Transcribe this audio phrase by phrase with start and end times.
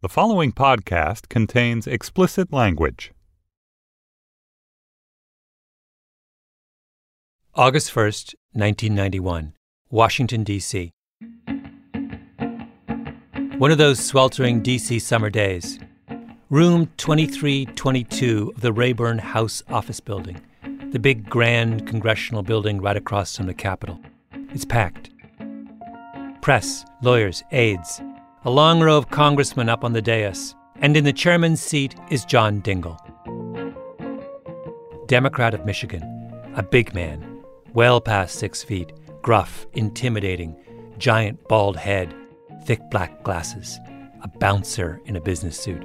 [0.00, 3.10] The following podcast contains explicit language.
[7.56, 9.54] August 1st, 1991,
[9.90, 10.92] Washington, D.C.
[13.58, 15.00] One of those sweltering D.C.
[15.00, 15.80] summer days.
[16.48, 20.40] Room 2322 of the Rayburn House Office Building,
[20.92, 23.98] the big grand congressional building right across from the Capitol.
[24.54, 25.10] It's packed.
[26.40, 28.00] Press, lawyers, aides,
[28.44, 32.24] a long row of congressmen up on the dais, and in the chairman's seat is
[32.24, 32.96] John Dingell.
[35.08, 36.02] Democrat of Michigan,
[36.54, 37.42] a big man,
[37.74, 40.56] well past six feet, gruff, intimidating,
[40.98, 42.14] giant bald head,
[42.64, 43.80] thick black glasses,
[44.22, 45.84] a bouncer in a business suit.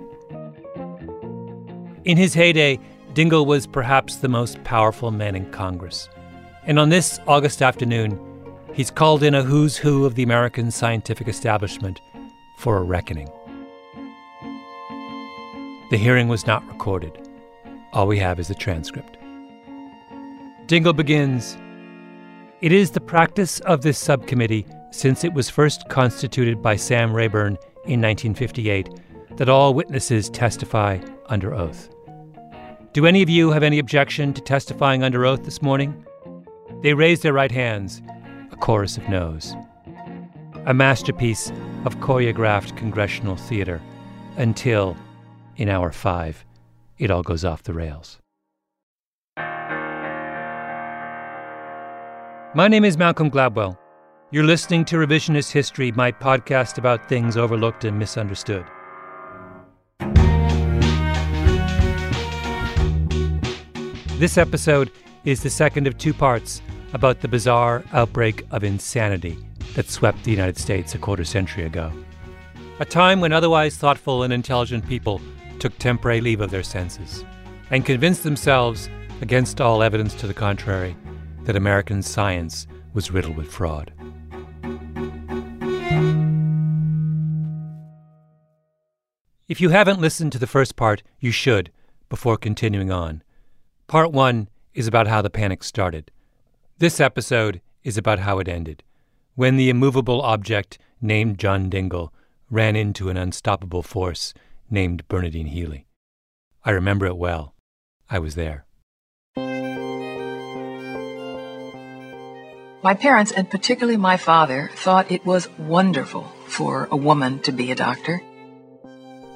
[2.06, 2.80] In his heyday,
[3.14, 6.08] Dingell was perhaps the most powerful man in Congress.
[6.66, 8.20] And on this August afternoon,
[8.74, 12.00] he's called in a who's who of the American scientific establishment
[12.64, 13.30] for a reckoning.
[15.92, 17.30] The hearing was not recorded.
[17.92, 19.18] All we have is the transcript.
[20.68, 21.58] Dingell begins
[22.62, 27.58] It is the practice of this subcommittee, since it was first constituted by Sam Rayburn
[27.84, 28.88] in 1958,
[29.36, 31.90] that all witnesses testify under oath.
[32.94, 36.06] Do any of you have any objection to testifying under oath this morning?
[36.82, 38.02] They raise their right hands,
[38.54, 39.54] a chorus of noes.
[40.66, 41.52] A masterpiece
[41.84, 43.82] of choreographed congressional theater
[44.38, 44.96] until,
[45.58, 46.46] in hour five,
[46.98, 48.18] it all goes off the rails.
[52.56, 53.78] My name is Malcolm Gladwell.
[54.32, 58.66] You're listening to Revisionist History, my podcast about things overlooked and misunderstood.
[64.18, 64.92] This episode
[65.26, 66.62] is the second of two parts
[66.94, 69.38] about the bizarre outbreak of insanity
[69.76, 71.92] that swept the United States a quarter century ago.
[72.80, 75.22] A time when otherwise thoughtful and intelligent people
[75.60, 77.24] took temporary leave of their senses
[77.70, 78.90] and convinced themselves,
[79.22, 80.96] against all evidence to the contrary,
[81.44, 83.92] that American science was riddled with fraud.
[89.48, 91.72] If you haven't listened to the first part, you should
[92.10, 93.24] before continuing on.
[93.88, 96.12] Part one is about how the panic started.
[96.80, 98.84] This episode is about how it ended
[99.36, 102.10] when the immovable object named John Dingell
[102.50, 104.34] ran into an unstoppable force
[104.70, 105.88] named Bernadine Healy.
[106.64, 107.56] I remember it well.
[108.10, 108.66] I was there.
[112.84, 117.72] My parents, and particularly my father, thought it was wonderful for a woman to be
[117.72, 118.22] a doctor.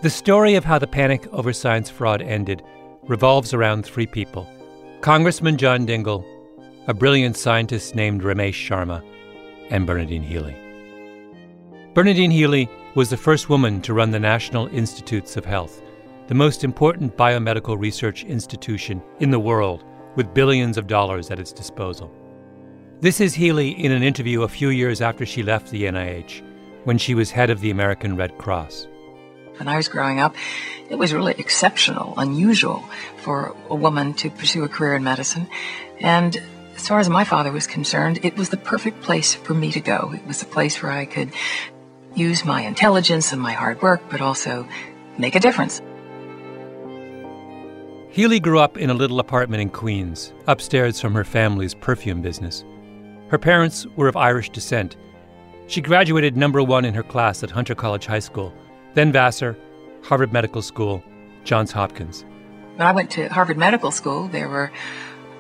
[0.02, 2.62] The story of how the panic over science fraud ended
[3.04, 4.48] revolves around three people
[5.02, 6.26] Congressman John Dingell,
[6.88, 9.02] a brilliant scientist named Ramesh Sharma,
[9.70, 10.56] and Bernadine Healy.
[11.94, 15.82] Bernadine Healy was the first woman to run the National Institutes of Health,
[16.28, 19.84] the most important biomedical research institution in the world
[20.16, 22.12] with billions of dollars at its disposal.
[23.00, 26.42] This is Healy in an interview a few years after she left the NIH,
[26.84, 28.88] when she was head of the American Red Cross.
[29.58, 30.36] When I was growing up,
[30.90, 32.84] it was really exceptional, unusual
[33.18, 35.48] for a woman to pursue a career in medicine.
[36.00, 36.42] And
[36.78, 39.82] as far as my father was concerned, it was the perfect place for me to
[39.82, 40.14] go.
[40.14, 41.32] It was the place where I could
[42.16, 44.68] use my intelligence and my hard work, but also
[45.18, 45.82] make a difference.
[48.12, 52.64] Healy grew up in a little apartment in Queens, upstairs from her family's perfume business.
[53.30, 54.96] Her parents were of Irish descent.
[55.66, 58.54] She graduated number one in her class at Hunter College High School,
[58.94, 59.58] then Vassar,
[60.04, 61.04] Harvard Medical School,
[61.44, 62.24] Johns Hopkins.
[62.76, 64.72] When I went to Harvard Medical School, there were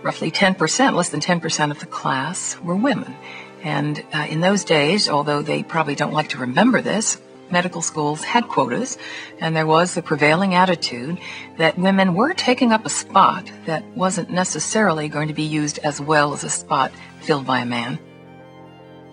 [0.04, 3.16] roughly 10%, less than 10% of the class were women.
[3.64, 7.20] And uh, in those days, although they probably don't like to remember this,
[7.52, 8.98] medical schools had quotas,
[9.40, 11.18] and there was the prevailing attitude
[11.58, 16.00] that women were taking up a spot that wasn't necessarily going to be used as
[16.00, 16.92] well as a spot
[17.22, 18.00] filled by a man.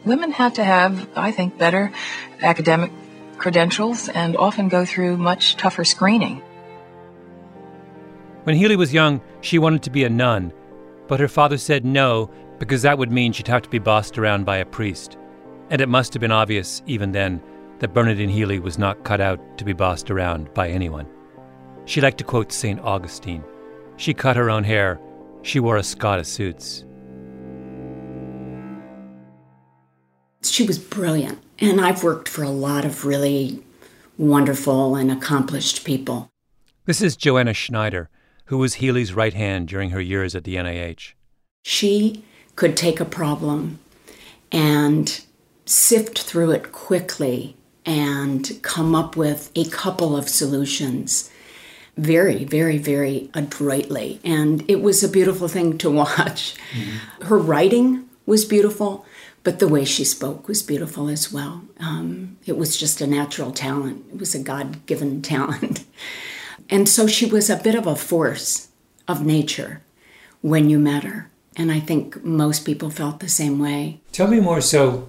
[0.04, 1.90] Women had to have, I think, better
[2.42, 2.92] academic
[3.38, 6.42] credentials and often go through much tougher screening.
[8.44, 10.52] When Healy was young, she wanted to be a nun,
[11.14, 12.28] but her father said no
[12.58, 15.16] because that would mean she'd have to be bossed around by a priest.
[15.70, 17.40] And it must have been obvious, even then,
[17.78, 21.06] that Bernadine Healy was not cut out to be bossed around by anyone.
[21.84, 22.80] She liked to quote St.
[22.80, 23.44] Augustine
[23.96, 24.98] She cut her own hair,
[25.42, 26.84] she wore Escada suits.
[30.42, 33.62] She was brilliant, and I've worked for a lot of really
[34.18, 36.32] wonderful and accomplished people.
[36.86, 38.10] This is Joanna Schneider,
[38.46, 41.12] who was Healy's right hand during her years at the NIH.
[41.62, 42.24] She
[42.56, 43.78] could take a problem
[44.52, 45.24] and
[45.66, 47.56] sift through it quickly
[47.86, 51.30] and come up with a couple of solutions
[51.96, 54.20] very, very, very adroitly.
[54.24, 56.54] And it was a beautiful thing to watch.
[56.72, 57.26] Mm-hmm.
[57.26, 59.06] Her writing was beautiful,
[59.42, 61.62] but the way she spoke was beautiful as well.
[61.78, 65.84] Um, it was just a natural talent, it was a God given talent.
[66.68, 68.68] And so she was a bit of a force
[69.06, 69.82] of nature
[70.40, 71.30] when you met her.
[71.56, 74.00] And I think most people felt the same way.
[74.12, 74.60] Tell me more.
[74.60, 75.08] So,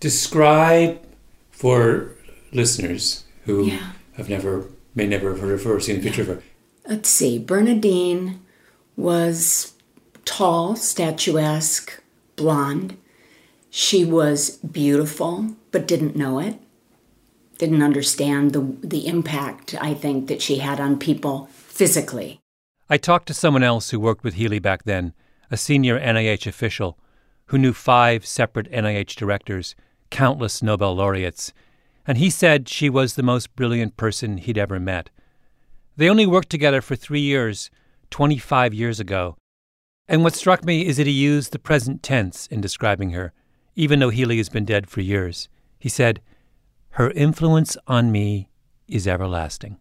[0.00, 1.00] describe
[1.50, 2.12] for
[2.52, 3.92] listeners who yeah.
[4.16, 6.42] have never, may never have heard of her or seen a picture of her.
[6.86, 7.38] Let's see.
[7.38, 8.40] Bernadine
[8.96, 9.74] was
[10.24, 12.00] tall, statuesque,
[12.36, 12.96] blonde.
[13.70, 16.60] She was beautiful, but didn't know it.
[17.58, 22.40] Didn't understand the, the impact, I think, that she had on people physically.
[22.88, 25.14] I talked to someone else who worked with Healy back then,
[25.50, 26.98] a senior NIH official
[27.46, 29.74] who knew five separate NIH directors
[30.10, 31.52] countless Nobel laureates,
[32.06, 35.10] and he said she was the most brilliant person he'd ever met.
[35.96, 37.70] They only worked together for three years,
[38.10, 39.36] 25 years ago.
[40.08, 43.32] And what struck me is that he used the present tense in describing her,
[43.74, 45.48] even though Healy has been dead for years.
[45.78, 46.20] He said,
[46.96, 48.48] Her influence on me
[48.88, 49.78] is everlasting.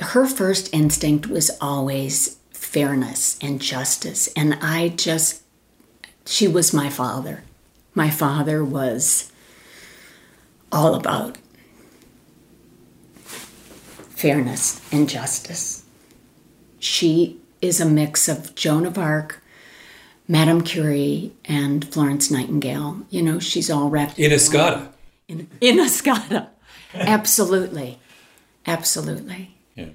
[0.00, 4.28] Her first instinct was always fairness and justice.
[4.36, 5.42] And I just,
[6.26, 7.42] she was my father
[7.96, 9.32] my father was
[10.70, 11.38] all about
[14.10, 15.84] fairness and justice.
[16.78, 19.42] She is a mix of Joan of Arc,
[20.28, 23.00] Madame Curie, and Florence Nightingale.
[23.08, 24.92] You know, she's all wrapped in Escada.
[25.28, 26.48] In, in Escada.
[26.94, 27.98] Absolutely.
[28.66, 29.56] Absolutely.
[29.74, 29.90] Yeah.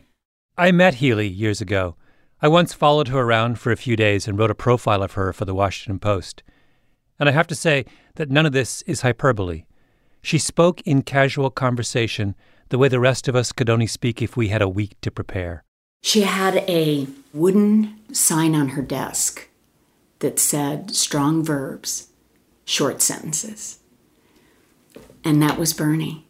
[0.58, 1.96] I met Healy years ago.
[2.42, 5.32] I once followed her around for a few days and wrote a profile of her
[5.32, 6.44] for the Washington Post.
[7.20, 7.86] And I have to say
[8.16, 9.66] that none of this is hyperbole.
[10.22, 12.36] She spoke in casual conversation
[12.70, 15.12] the way the rest of us could only speak if we had a week to
[15.12, 15.64] prepare.
[16.04, 19.50] She had a wooden sign on her desk
[20.20, 22.10] that said strong verbs,
[22.66, 23.81] short sentences.
[25.24, 26.26] And that was Bernie.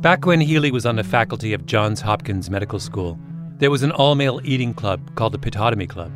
[0.00, 3.18] Back when Healy was on the faculty of Johns Hopkins Medical School,
[3.58, 6.12] there was an all male eating club called the Pithotomy Club.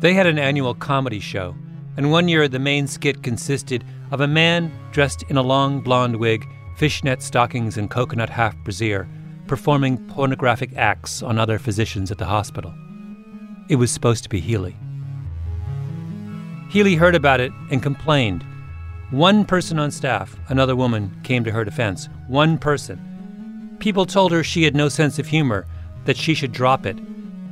[0.00, 1.54] They had an annual comedy show,
[1.96, 6.16] and one year the main skit consisted of a man dressed in a long blonde
[6.16, 6.44] wig,
[6.76, 9.08] fishnet stockings, and coconut half brassiere
[9.46, 12.74] performing pornographic acts on other physicians at the hospital.
[13.68, 14.76] It was supposed to be Healy.
[16.68, 18.44] Healy heard about it and complained.
[19.10, 22.08] One person on staff, another woman, came to her defense.
[22.26, 23.76] One person.
[23.78, 25.66] People told her she had no sense of humor,
[26.06, 26.98] that she should drop it.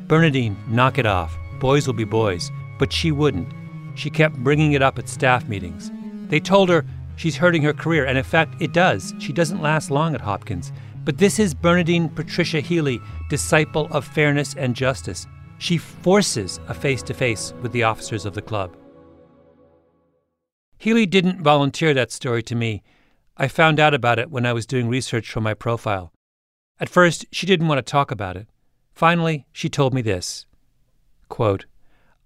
[0.09, 1.37] Bernadine, knock it off.
[1.61, 2.51] Boys will be boys.
[2.79, 3.53] But she wouldn't.
[3.95, 5.93] She kept bringing it up at staff meetings.
[6.29, 9.15] They told her she's hurting her career, and in fact, it does.
[9.21, 10.73] She doesn't last long at Hopkins.
[11.05, 15.27] But this is Bernadine Patricia Healy, disciple of fairness and justice.
[15.59, 18.77] She forces a face to face with the officers of the club.
[20.85, 22.83] Healy didn't volunteer that story to me.
[23.39, 26.13] I found out about it when I was doing research for my profile.
[26.79, 28.49] At first, she didn't want to talk about it.
[28.93, 30.45] Finally, she told me this
[31.31, 31.65] quote,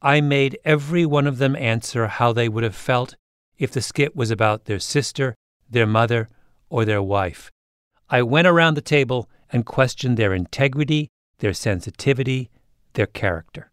[0.03, 3.15] I made every one of them answer how they would have felt
[3.59, 5.37] if the skit was about their sister,
[5.71, 6.29] their mother,
[6.69, 7.53] or their wife.
[8.11, 12.51] I went around the table and questioned their integrity, their sensitivity,
[12.95, 13.71] their character.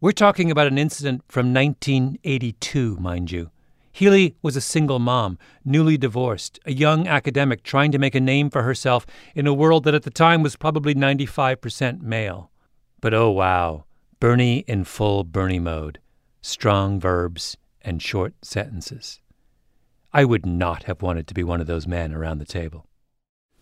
[0.00, 3.52] We're talking about an incident from 1982, mind you.
[3.94, 8.50] Healy was a single mom, newly divorced, a young academic trying to make a name
[8.50, 12.50] for herself in a world that at the time was probably 95% male.
[13.00, 13.84] But oh wow,
[14.18, 16.00] Bernie in full Bernie mode,
[16.42, 19.20] strong verbs and short sentences.
[20.12, 22.86] I would not have wanted to be one of those men around the table.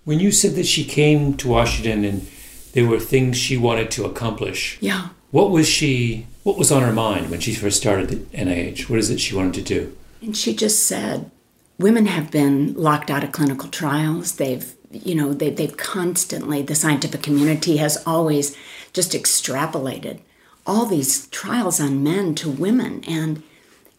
[0.04, 2.26] When you said that she came to Washington and
[2.72, 5.08] there were things she wanted to accomplish, Yeah.
[5.30, 8.88] what was she what was on her mind when she first started at NIH?
[8.88, 9.96] What is it she wanted to do?
[10.22, 11.30] And she just said,
[11.78, 14.36] women have been locked out of clinical trials.
[14.36, 18.56] They've, you know, they, they've constantly, the scientific community has always
[18.92, 20.20] just extrapolated
[20.64, 23.02] all these trials on men to women.
[23.08, 23.42] And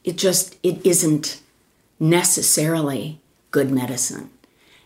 [0.05, 1.41] it just, it isn't
[1.99, 3.19] necessarily
[3.51, 4.29] good medicine.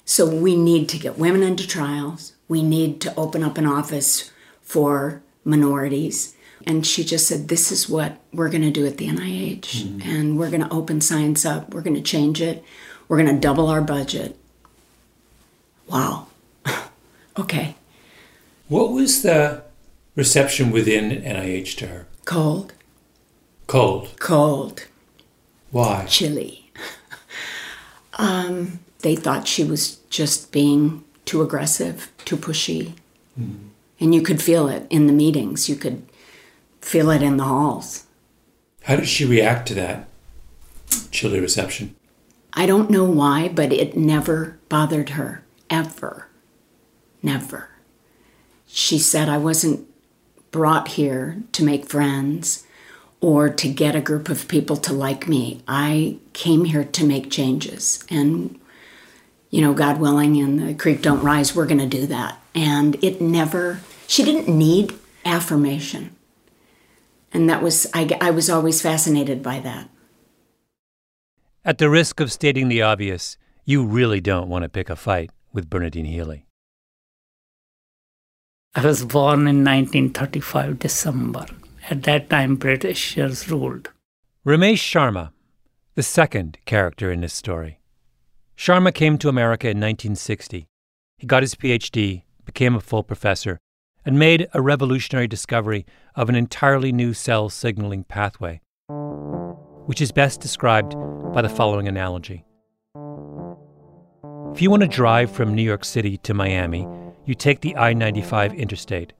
[0.05, 2.33] So we need to get women into trials.
[2.47, 6.35] We need to open up an office for minorities.
[6.65, 10.03] And she just said, This is what we're going to do at the NIH.
[10.05, 11.73] And we're going to open science up.
[11.73, 12.63] We're going to change it.
[13.07, 14.37] We're going to double our budget.
[15.87, 16.27] Wow.
[17.39, 17.75] okay.
[18.67, 19.63] What was the
[20.15, 22.07] reception within NIH to her?
[22.25, 22.73] Cold,
[23.67, 24.13] Cold.
[24.19, 24.87] cold,
[25.71, 26.05] Why?
[26.05, 26.69] chilly.
[28.15, 32.93] um, they thought she was just being too aggressive, too pushy.
[33.99, 35.69] And you could feel it in the meetings.
[35.69, 36.06] You could
[36.87, 38.05] feel it in the halls.
[38.83, 40.07] How did she react to that
[41.11, 41.95] chilly reception?
[42.53, 46.29] I don't know why, but it never bothered her, ever.
[47.21, 47.69] Never.
[48.67, 49.85] She said I wasn't
[50.51, 52.65] brought here to make friends
[53.19, 55.61] or to get a group of people to like me.
[55.67, 58.05] I came here to make changes.
[58.09, 58.57] And,
[59.49, 62.39] you know, God willing, and the creek don't rise, we're going to do that.
[62.55, 64.93] And it never, she didn't need
[65.25, 66.15] affirmation.
[67.37, 69.91] And that was, I, I was always fascinated by that.
[71.63, 75.29] At the risk of stating the obvious, you really don't want to pick a fight
[75.53, 76.47] with Bernadine Healy.
[78.73, 81.45] I was born in 1935 December.
[81.91, 83.91] At that time, Britishers ruled.
[84.43, 85.29] Ramesh Sharma,
[85.93, 87.77] the second character in this story.
[88.57, 90.65] Sharma came to America in 1960.
[91.19, 93.59] He got his PhD, became a full professor,
[94.07, 95.85] and made a revolutionary discovery
[96.15, 98.61] of an entirely new cell signaling pathway,
[99.85, 100.95] which is best described
[101.33, 102.45] by the following analogy.
[104.53, 106.87] If you want to drive from New York City to Miami,
[107.25, 109.11] you take the I 95 interstate.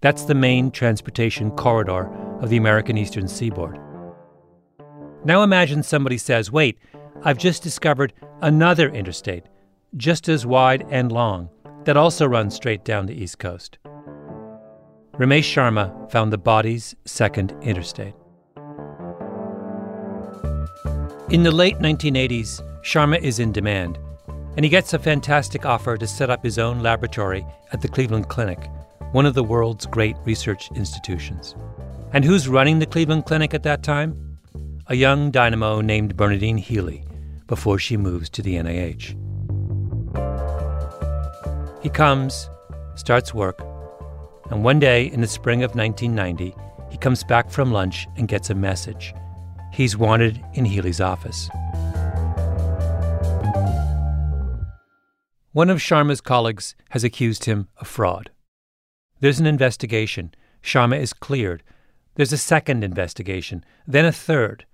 [0.00, 3.78] That's the main transportation corridor of the American Eastern Seaboard.
[5.24, 6.76] Now imagine somebody says, Wait,
[7.22, 8.12] I've just discovered
[8.42, 9.44] another interstate,
[9.96, 11.50] just as wide and long,
[11.84, 13.78] that also runs straight down the East Coast.
[15.18, 18.14] Ramesh Sharma found the body's second interstate.
[21.30, 23.96] In the late 1980s, Sharma is in demand,
[24.56, 28.28] and he gets a fantastic offer to set up his own laboratory at the Cleveland
[28.28, 28.68] Clinic,
[29.12, 31.54] one of the world's great research institutions.
[32.12, 34.38] And who's running the Cleveland Clinic at that time?
[34.88, 37.04] A young dynamo named Bernadine Healy,
[37.46, 39.14] before she moves to the NIH.
[41.84, 42.50] He comes,
[42.96, 43.60] starts work,
[44.50, 46.54] and one day in the spring of 1990,
[46.90, 49.14] he comes back from lunch and gets a message.
[49.72, 51.48] He's wanted in Healy's office.
[55.52, 58.30] One of Sharma's colleagues has accused him of fraud.
[59.20, 60.34] There's an investigation.
[60.62, 61.62] Sharma is cleared.
[62.16, 64.66] There's a second investigation, then a third.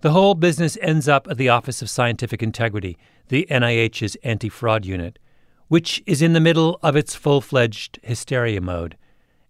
[0.00, 2.96] The whole business ends up at the Office of Scientific Integrity,
[3.28, 5.18] the NIH's anti fraud unit,
[5.66, 8.96] which is in the middle of its full fledged hysteria mode.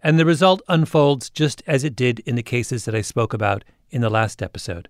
[0.02, 3.64] And the result unfolds just as it did in the cases that I spoke about
[3.90, 4.88] in the last episode.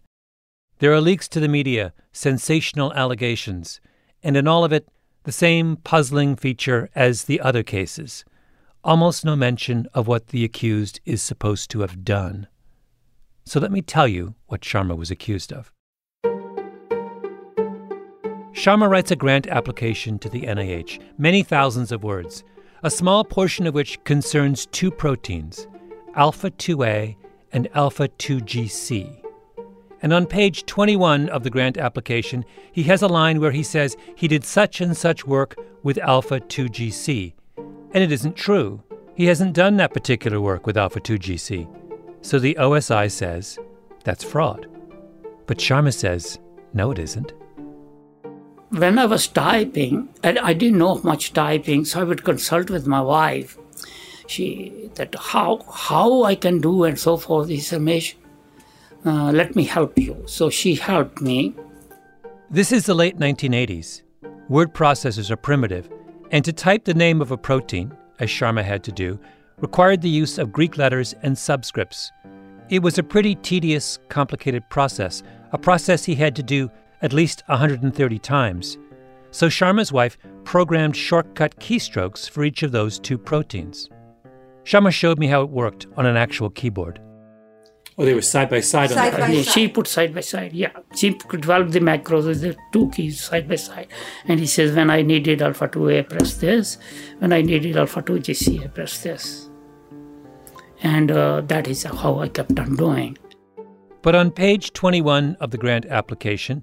[0.78, 3.80] There are leaks to the media, sensational allegations,
[4.22, 4.88] and in all of it,
[5.24, 8.24] the same puzzling feature as the other cases
[8.84, 12.46] almost no mention of what the accused is supposed to have done.
[13.44, 15.72] So let me tell you what Sharma was accused of.
[18.52, 22.42] Sharma writes a grant application to the NIH, many thousands of words,
[22.82, 25.66] a small portion of which concerns two proteins
[26.14, 27.16] Alpha 2A
[27.52, 29.22] and Alpha 2GC.
[30.00, 33.96] And on page 21 of the grant application, he has a line where he says
[34.14, 37.32] he did such and such work with Alpha 2GC.
[37.56, 38.82] And it isn't true.
[39.14, 41.66] He hasn't done that particular work with Alpha 2GC.
[42.20, 43.58] So the OSI says
[44.04, 44.68] that's fraud.
[45.46, 46.38] But Sharma says,
[46.74, 47.32] no, it isn't.
[48.70, 52.86] When I was typing, and I didn't know much typing, so I would consult with
[52.86, 53.56] my wife.
[54.26, 57.48] She that how how I can do and so forth.
[57.48, 58.14] He said, Mesh,
[59.06, 60.22] uh, let me help you.
[60.26, 61.54] So she helped me.
[62.50, 64.02] This is the late 1980s.
[64.48, 65.88] Word processors are primitive,
[66.30, 69.18] and to type the name of a protein, as Sharma had to do,
[69.60, 72.10] required the use of Greek letters and subscripts.
[72.68, 75.22] It was a pretty tedious, complicated process,
[75.52, 76.70] a process he had to do
[77.02, 78.78] at least 130 times.
[79.30, 83.88] So Sharma's wife programmed shortcut keystrokes for each of those two proteins.
[84.64, 87.00] Sharma showed me how it worked on an actual keyboard.
[87.96, 90.20] Oh, they were side by side, Side on by the Yeah, she put side by
[90.20, 90.52] side.
[90.52, 93.88] Yeah, she developed the macros with the two keys side by side.
[94.26, 96.78] And he says, when I needed alpha 2A, I press this.
[97.18, 99.50] When I needed alpha 2GC, I press this.
[100.80, 103.18] And uh, that is how I kept on doing.
[104.02, 106.62] But on page 21 of the grant application,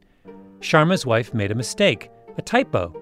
[0.60, 2.94] Sharma's wife made a mistake, a typo.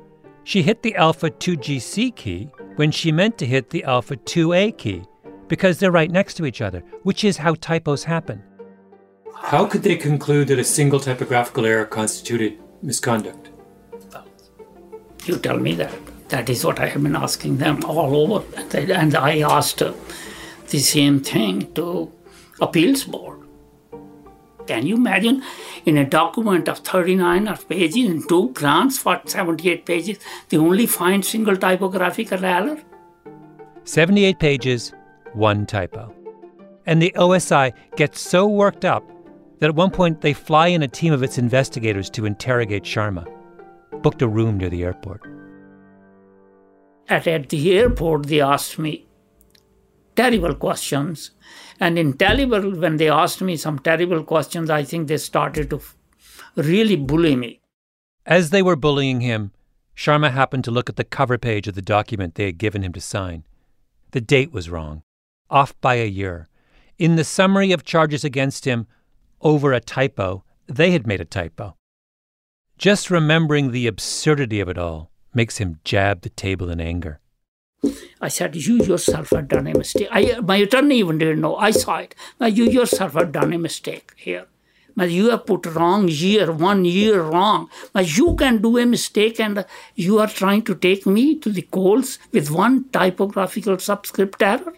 [0.43, 5.03] She hit the alpha 2GC key when she meant to hit the alpha 2A key
[5.47, 8.43] because they're right next to each other, which is how typos happen.
[9.35, 13.49] How could they conclude that a single typographical error constituted misconduct?
[15.25, 15.93] You tell me that.
[16.29, 18.43] That is what I have been asking them all over.
[18.73, 22.11] And I asked the same thing to
[22.59, 23.42] appeals board.
[24.67, 25.43] Can you imagine
[25.85, 30.85] in a document of 39 of pages and two grants for 78 pages, they only
[30.85, 32.77] find single typographical error?
[33.83, 34.93] 78 pages,
[35.33, 36.13] one typo.
[36.85, 39.03] And the OSI gets so worked up
[39.59, 43.25] that at one point they fly in a team of its investigators to interrogate Sharma.
[44.01, 45.21] Booked a room near the airport.
[47.09, 49.07] At, at the airport, they asked me
[50.15, 51.31] terrible questions.
[51.79, 55.81] And in terrible, when they asked me some terrible questions, I think they started to
[56.55, 57.61] really bully me.
[58.25, 59.51] As they were bullying him,
[59.95, 62.93] Sharma happened to look at the cover page of the document they had given him
[62.93, 63.43] to sign.
[64.11, 65.03] The date was wrong,
[65.49, 66.47] off by a year.
[66.97, 68.87] In the summary of charges against him,
[69.41, 71.75] over a typo, they had made a typo.
[72.77, 77.19] Just remembering the absurdity of it all makes him jab the table in anger.
[78.21, 80.07] I said, You yourself had done a mistake.
[80.11, 81.55] I, my attorney even didn't know.
[81.55, 82.15] I saw it.
[82.39, 84.47] You yourself had done a mistake here.
[84.95, 87.69] You have put wrong year, one year wrong.
[87.95, 89.65] You can do a mistake and
[89.95, 94.73] you are trying to take me to the coals with one typographical subscript error?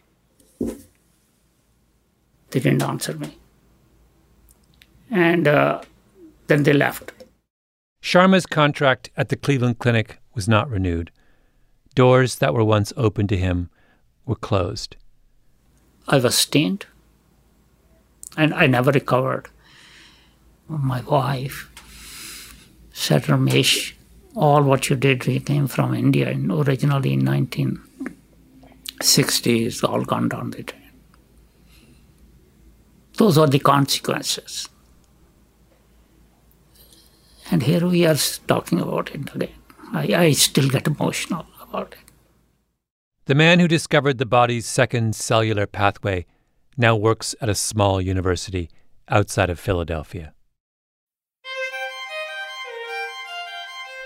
[2.52, 3.38] They didn't answer me.
[5.12, 5.82] And uh,
[6.48, 7.12] then they left.
[8.02, 11.12] Sharma's contract at the Cleveland Clinic was not renewed.
[11.96, 13.70] Doors that were once open to him
[14.26, 14.96] were closed.
[16.08, 16.86] I was stained
[18.38, 19.48] and I never recovered.
[20.68, 21.72] My wife
[22.92, 23.94] said, Ramesh,
[24.36, 30.28] all what you did we came from India and originally in 1960 it's all gone
[30.28, 30.82] down the drain.
[33.18, 34.68] Those are the consequences.
[37.50, 39.54] And here we are talking about it again.
[39.94, 42.12] I, I still get emotional about it.
[43.26, 46.26] The man who discovered the body's second cellular pathway
[46.78, 48.70] now works at a small university
[49.10, 50.34] outside of Philadelphia.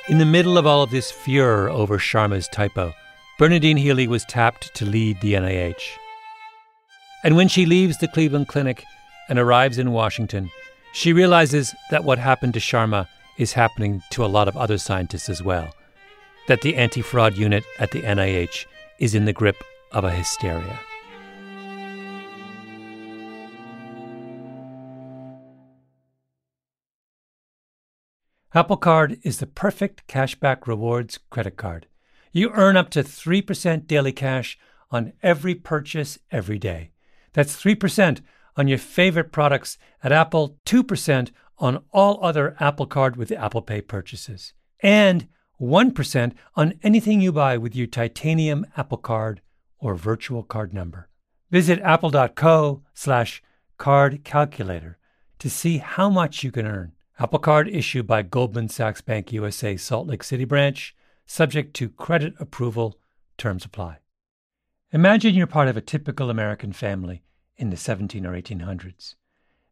[0.08, 2.94] In the middle of all of this furor over Sharma's typo,
[3.38, 5.98] Bernadine Healy was tapped to lead the NIH.
[7.24, 8.84] And when she leaves the Cleveland Clinic
[9.28, 10.50] and arrives in Washington,
[10.94, 15.30] she realizes that what happened to Sharma is happening to a lot of other scientists
[15.30, 15.74] as well.
[16.50, 18.66] That the anti fraud unit at the NIH
[18.98, 20.80] is in the grip of a hysteria.
[28.56, 31.86] Apple Card is the perfect cashback rewards credit card.
[32.32, 34.58] You earn up to 3% daily cash
[34.90, 36.94] on every purchase every day.
[37.34, 38.22] That's 3%
[38.58, 43.82] on your favorite products at Apple, 2% on all other Apple Card with Apple Pay
[43.82, 45.28] purchases, and
[45.60, 49.42] 1% on anything you buy with your titanium Apple Card
[49.80, 51.10] or virtual card number.
[51.52, 53.42] Visit apple.co slash
[53.78, 54.98] card calculator
[55.40, 56.94] to see how much you can earn.
[57.18, 60.96] Apple Card issued by Goldman Sachs Bank USA Salt Lake City branch,
[61.26, 62.98] subject to credit approval,
[63.38, 63.98] terms apply.
[64.92, 67.24] Imagine you're part of a typical American family
[67.58, 69.16] in the 17 or 1800s.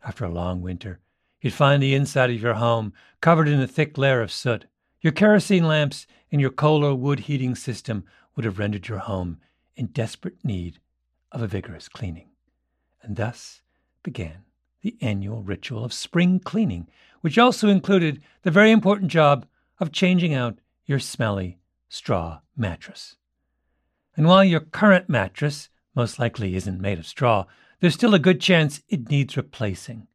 [0.05, 0.99] After a long winter,
[1.41, 4.65] you'd find the inside of your home covered in a thick layer of soot.
[5.07, 8.03] Your kerosene lamps and your coal or wood heating system
[8.35, 9.39] would have rendered your home
[9.77, 10.79] in desperate need
[11.31, 12.31] of a vigorous cleaning.
[13.01, 13.61] And thus
[14.03, 14.43] began
[14.81, 16.89] the annual ritual of spring cleaning,
[17.21, 19.45] which also included the very important job
[19.79, 23.15] of changing out your smelly straw mattress.
[24.17, 27.45] And while your current mattress most likely isn't made of straw,
[27.79, 30.09] there's still a good chance it needs replacing.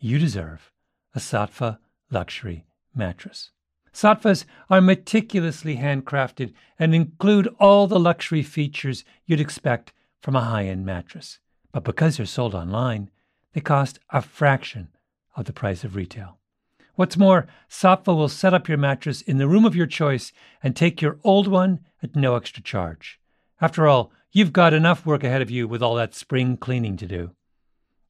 [0.00, 0.72] You deserve
[1.14, 1.78] a Saatva
[2.10, 3.52] luxury mattress.
[3.92, 10.64] Saatvas are meticulously handcrafted and include all the luxury features you'd expect from a high
[10.64, 11.38] end mattress.
[11.72, 13.10] But because they're sold online,
[13.52, 14.88] they cost a fraction
[15.36, 16.38] of the price of retail.
[16.94, 20.76] What's more, Saatva will set up your mattress in the room of your choice and
[20.76, 23.18] take your old one at no extra charge.
[23.60, 27.06] After all, you've got enough work ahead of you with all that spring cleaning to
[27.06, 27.30] do.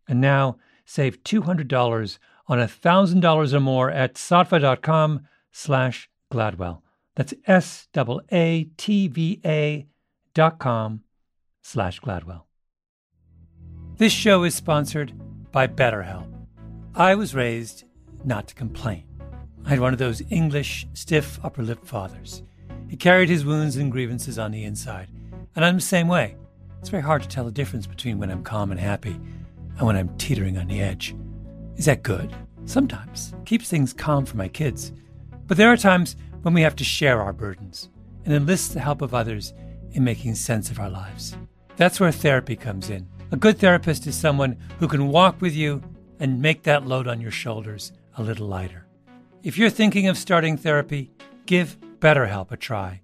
[0.08, 2.18] And now, save $200
[2.48, 6.80] on $1,000 or more at saatva.com slash Gladwell.
[7.14, 7.86] That's S-A-A-T-V-A
[10.34, 11.02] dot com
[11.62, 12.42] slash Gladwell.
[13.98, 15.12] This show is sponsored
[15.52, 16.26] by BetterHelp.
[16.94, 17.84] I was raised
[18.24, 19.04] not to complain.
[19.64, 22.42] I had one of those English, stiff upper lip fathers.
[22.88, 25.08] He carried his wounds and grievances on the inside,
[25.54, 26.36] and I'm the same way.
[26.80, 29.20] It's very hard to tell the difference between when I'm calm and happy
[29.78, 31.14] and when I'm teetering on the edge.
[31.76, 32.34] Is that good?
[32.64, 33.34] Sometimes.
[33.44, 34.92] Keeps things calm for my kids.
[35.46, 37.88] But there are times when we have to share our burdens
[38.24, 39.52] and enlist the help of others
[39.92, 41.36] in making sense of our lives.
[41.76, 43.08] That's where therapy comes in.
[43.30, 45.82] A good therapist is someone who can walk with you
[46.20, 48.86] and make that load on your shoulders a little lighter.
[49.42, 51.10] If you're thinking of starting therapy,
[51.46, 53.00] give BetterHelp a try.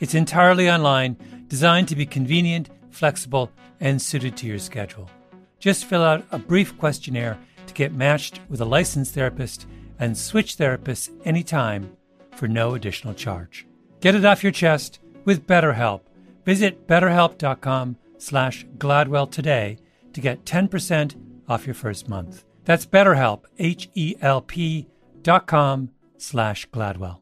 [0.00, 1.16] It's entirely online,
[1.48, 3.50] designed to be convenient, flexible,
[3.80, 5.10] and suited to your schedule.
[5.58, 9.66] Just fill out a brief questionnaire to get matched with a licensed therapist
[10.02, 11.96] and switch therapists anytime
[12.34, 13.68] for no additional charge.
[14.00, 16.00] Get it off your chest with BetterHelp.
[16.44, 19.78] Visit betterhelp.com slash Gladwell today
[20.12, 21.14] to get 10%
[21.48, 22.44] off your first month.
[22.64, 24.88] That's BetterHelp, H-E-L-P
[25.22, 27.20] dot com slash Gladwell.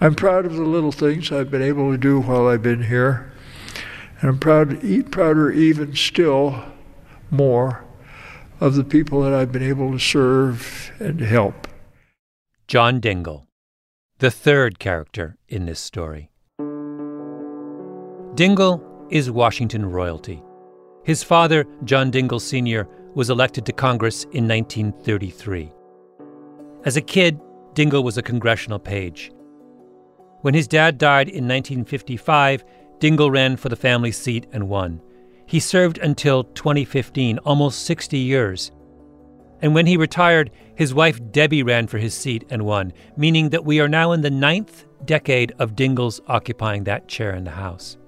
[0.00, 3.30] I'm proud of the little things I've been able to do while I've been here.
[4.22, 6.71] And I'm proud, to eat prouder even still
[7.32, 7.84] more
[8.60, 11.66] of the people that I've been able to serve and help.
[12.68, 13.46] John Dingell,
[14.18, 16.30] the third character in this story.
[18.34, 20.42] Dingell is Washington royalty.
[21.04, 25.72] His father, John Dingell Sr., was elected to Congress in 1933.
[26.84, 27.40] As a kid,
[27.74, 29.32] Dingell was a congressional page.
[30.42, 32.64] When his dad died in 1955,
[33.00, 35.00] Dingell ran for the family seat and won.
[35.52, 38.72] He served until 2015, almost 60 years.
[39.60, 43.66] And when he retired, his wife Debbie ran for his seat and won, meaning that
[43.66, 47.98] we are now in the ninth decade of Dingells occupying that chair in the House.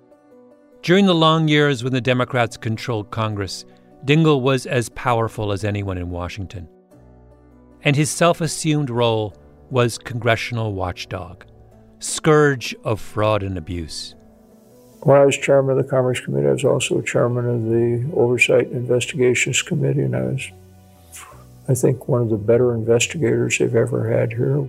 [0.81, 3.67] During the long years when the Democrats controlled Congress,
[4.07, 6.67] Dingell was as powerful as anyone in Washington.
[7.83, 9.37] And his self assumed role
[9.69, 11.45] was congressional watchdog,
[11.99, 14.15] scourge of fraud and abuse.
[15.05, 18.69] When I was chairman of the Commerce Committee, I was also chairman of the Oversight
[18.69, 20.51] and Investigations Committee, and I was,
[21.69, 24.67] I think, one of the better investigators they've ever had here.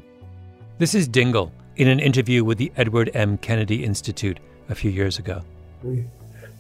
[0.78, 3.38] This is Dingell in an interview with the Edward M.
[3.38, 5.41] Kennedy Institute a few years ago.
[5.82, 6.04] We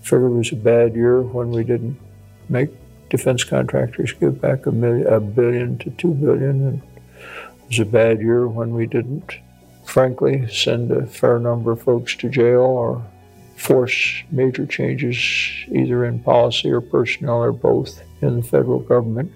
[0.01, 1.99] figured it was a bad year when we didn't
[2.47, 2.69] make
[3.09, 7.85] defense contractors give back a, million, a billion to two billion, and it was a
[7.85, 9.33] bad year when we didn't,
[9.83, 13.05] frankly, send a fair number of folks to jail or
[13.65, 15.17] force major changes
[15.71, 19.31] either in policy or personnel or both in the federal government.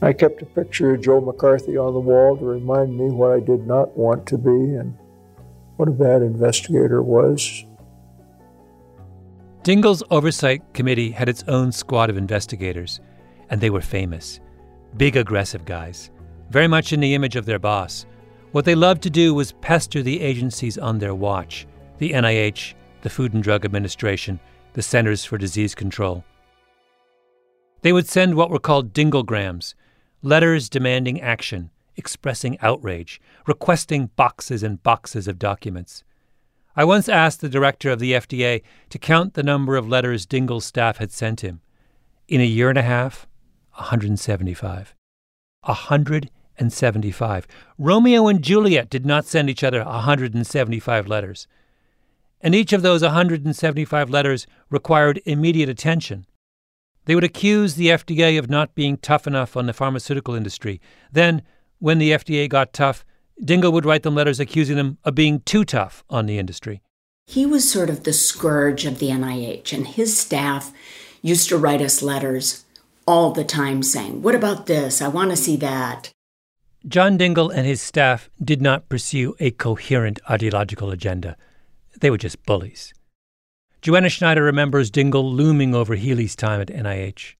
[0.00, 3.40] I kept a picture of Joe McCarthy on the wall to remind me what I
[3.40, 4.96] did not want to be and
[5.76, 7.64] what a bad investigator was.
[9.62, 13.00] Dingell's Oversight Committee had its own squad of investigators,
[13.48, 14.40] and they were famous.
[14.96, 16.10] Big, aggressive guys,
[16.50, 18.06] very much in the image of their boss.
[18.50, 21.66] What they loved to do was pester the agencies on their watch
[21.98, 24.40] the NIH, the Food and Drug Administration,
[24.72, 26.24] the Centers for Disease Control.
[27.82, 29.74] They would send what were called dingellgrams,
[30.22, 36.04] letters demanding action, expressing outrage, requesting boxes and boxes of documents.
[36.74, 40.64] I once asked the director of the FDA to count the number of letters Dingell's
[40.64, 41.60] staff had sent him.
[42.28, 43.26] In a year and a half,
[43.74, 44.94] 175.
[45.62, 47.46] 175.
[47.78, 51.46] Romeo and Juliet did not send each other 175 letters.
[52.42, 56.26] And each of those 175 letters required immediate attention.
[57.04, 60.80] They would accuse the FDA of not being tough enough on the pharmaceutical industry.
[61.10, 61.42] Then,
[61.78, 63.04] when the FDA got tough,
[63.42, 66.82] Dingell would write them letters accusing them of being too tough on the industry.
[67.26, 70.72] He was sort of the scourge of the NIH, and his staff
[71.22, 72.64] used to write us letters
[73.06, 75.00] all the time saying, What about this?
[75.00, 76.10] I want to see that.
[76.86, 81.36] John Dingell and his staff did not pursue a coherent ideological agenda.
[82.02, 82.92] They were just bullies.
[83.80, 87.34] Joanna Schneider remembers Dingell looming over Healy's time at NIH.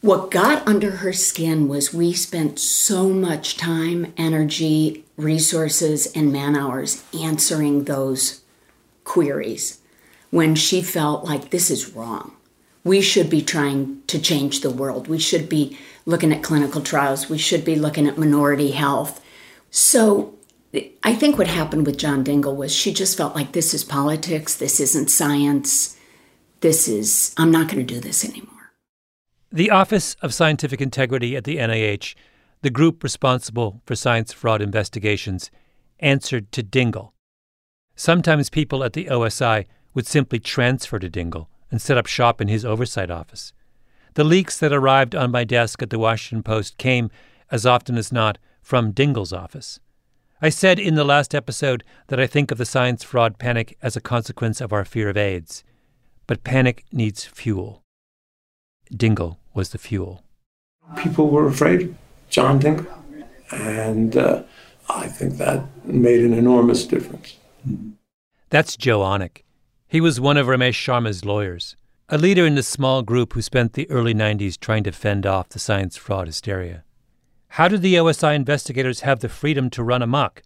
[0.00, 6.56] What got under her skin was we spent so much time, energy, resources, and man
[6.56, 8.40] hours answering those
[9.04, 9.80] queries
[10.30, 12.32] when she felt like this is wrong.
[12.84, 15.06] We should be trying to change the world.
[15.06, 17.28] We should be looking at clinical trials.
[17.28, 19.22] We should be looking at minority health.
[19.70, 20.37] So
[20.74, 24.54] I think what happened with John Dingell was she just felt like this is politics,
[24.56, 25.96] this isn't science,
[26.60, 28.72] this is, I'm not going to do this anymore.
[29.50, 32.14] The Office of Scientific Integrity at the NIH,
[32.60, 35.50] the group responsible for science fraud investigations,
[36.00, 37.12] answered to Dingell.
[37.96, 42.48] Sometimes people at the OSI would simply transfer to Dingell and set up shop in
[42.48, 43.52] his oversight office.
[44.14, 47.10] The leaks that arrived on my desk at the Washington Post came,
[47.50, 49.80] as often as not, from Dingell's office.
[50.40, 53.96] I said in the last episode that I think of the science fraud panic as
[53.96, 55.64] a consequence of our fear of AIDS.
[56.28, 57.82] But panic needs fuel.
[58.92, 60.22] Dingell was the fuel.
[60.96, 61.94] People were afraid
[62.30, 62.86] John Dingell,
[63.50, 64.44] and uh,
[64.88, 67.36] I think that made an enormous difference.
[68.50, 69.42] That's Joe Onek.
[69.88, 71.76] He was one of Ramesh Sharma's lawyers,
[72.08, 75.48] a leader in the small group who spent the early 90s trying to fend off
[75.48, 76.84] the science fraud hysteria.
[77.52, 80.42] How did the OSI investigators have the freedom to run amok,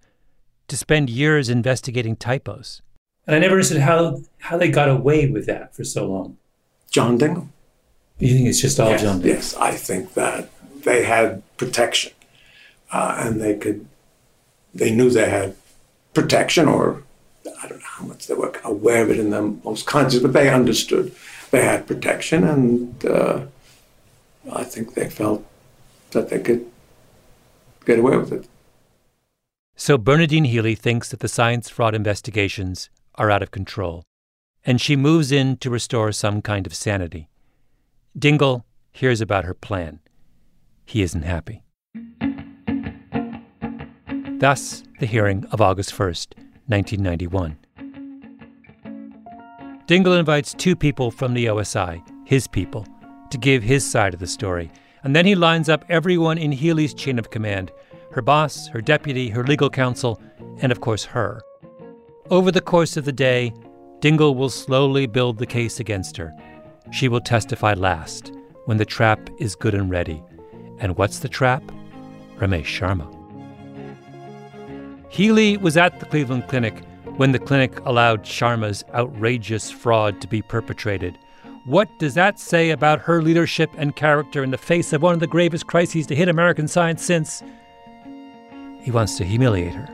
[0.69, 2.81] to spend years investigating typos?
[3.27, 6.39] And I never understood how, how they got away with that for so long.
[6.91, 7.49] John Dingell.
[8.19, 9.27] You think it's just all yes, John Dingell?
[9.27, 10.51] Yes, I think that
[10.85, 12.13] they had protection,
[12.91, 13.87] uh, and they could,
[14.75, 15.55] they knew they had
[16.15, 17.03] protection, or
[17.63, 20.33] I don't know how much they were aware of it in their most conscious, but
[20.33, 21.15] they understood
[21.51, 23.47] they had protection, and uh,
[24.51, 25.45] I think they felt
[26.13, 26.72] that they could
[27.85, 28.49] get away with it.
[29.77, 34.05] So Bernadine Healy thinks that the science fraud investigations are out of control,
[34.65, 37.29] and she moves in to restore some kind of sanity.
[38.19, 40.01] Dingell hears about her plan.
[40.85, 41.63] He isn't happy.
[44.39, 47.57] Thus, the hearing of August 1st, 1991.
[49.87, 52.87] Dingell invites two people from the OSI, his people,
[53.31, 54.71] to give his side of the story,
[55.05, 57.73] and then he lines up everyone in Healy's chain of command
[58.13, 60.21] her boss, her deputy, her legal counsel,
[60.59, 61.41] and of course her.
[62.31, 63.55] Over the course of the day,
[64.01, 66.31] Dingell will slowly build the case against her.
[66.91, 68.33] She will testify last,
[68.67, 70.23] when the trap is good and ready.
[70.79, 71.63] And what's the trap?
[72.37, 73.09] Ramesh Sharma.
[75.09, 76.83] Healy was at the Cleveland Clinic
[77.17, 81.19] when the clinic allowed Sharma's outrageous fraud to be perpetrated.
[81.65, 85.21] What does that say about her leadership and character in the face of one of
[85.21, 87.41] the gravest crises to hit American science since?
[88.81, 89.87] He wants to humiliate her.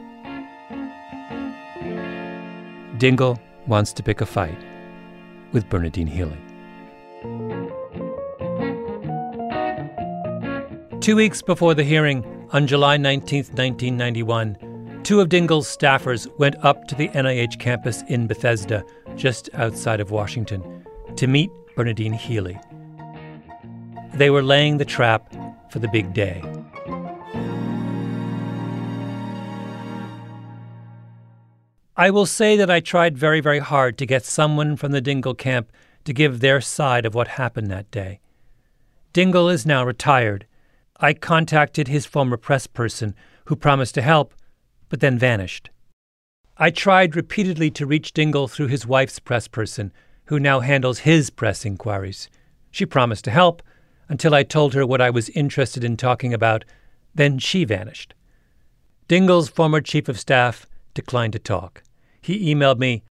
[2.96, 4.58] Dingell wants to pick a fight
[5.52, 6.38] with Bernadine Healy.
[11.00, 16.88] Two weeks before the hearing, on July 19, 1991, two of Dingell's staffers went up
[16.88, 18.84] to the NIH campus in Bethesda,
[19.16, 20.77] just outside of Washington,
[21.18, 22.60] to meet Bernadine Healy.
[24.14, 25.34] They were laying the trap
[25.68, 26.40] for the big day.
[31.96, 35.36] I will say that I tried very, very hard to get someone from the Dingell
[35.36, 35.72] camp
[36.04, 38.20] to give their side of what happened that day.
[39.12, 40.46] Dingell is now retired.
[41.00, 44.34] I contacted his former press person, who promised to help,
[44.88, 45.70] but then vanished.
[46.56, 49.92] I tried repeatedly to reach Dingell through his wife's press person,
[50.28, 52.28] who now handles his press inquiries.
[52.70, 53.62] She promised to help
[54.10, 56.66] until I told her what I was interested in talking about.
[57.14, 58.14] Then she vanished.
[59.08, 61.82] Dingell's former chief of staff declined to talk.
[62.20, 63.04] He emailed me,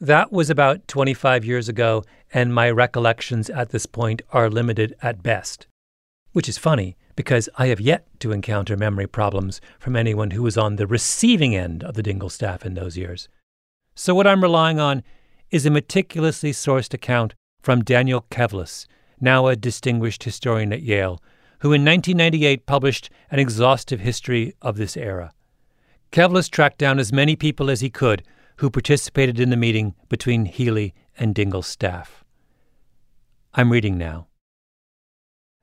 [0.00, 2.02] That was about 25 years ago,
[2.34, 5.68] and my recollections at this point are limited at best.
[6.32, 10.58] Which is funny, because I have yet to encounter memory problems from anyone who was
[10.58, 13.28] on the receiving end of the Dingell staff in those years.
[13.94, 15.04] So, what I'm relying on
[15.50, 18.86] is a meticulously sourced account from Daniel Kevles,
[19.20, 21.22] now a distinguished historian at Yale,
[21.60, 25.32] who in 1998 published an exhaustive history of this era.
[26.12, 28.22] Kevles tracked down as many people as he could
[28.56, 32.24] who participated in the meeting between Healy and Dingell's staff.
[33.54, 34.26] I'm reading now.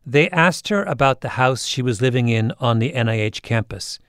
[0.05, 3.99] They asked her about the house she was living in on the NIH campus.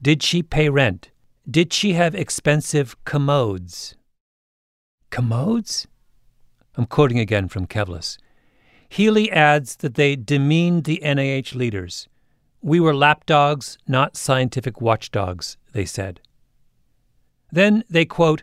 [0.00, 1.10] Did she pay rent?
[1.48, 3.96] Did she have expensive commodes?
[5.12, 5.86] Commodes?
[6.74, 8.16] I'm quoting again from Kevles.
[8.88, 12.08] Healy adds that they demeaned the NIH leaders.
[12.62, 16.22] We were lapdogs, not scientific watchdogs, they said.
[17.50, 18.42] Then they, quote,